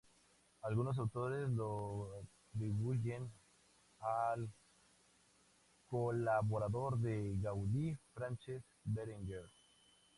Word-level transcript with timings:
Algunos 0.63 0.97
autores 0.97 1.47
lo 1.51 2.09
atribuyen 2.55 3.31
al 3.99 4.49
colaborador 5.85 6.97
de 6.97 7.35
Gaudí, 7.37 7.95
Francesc 8.11 8.65
Berenguer. 8.83 9.45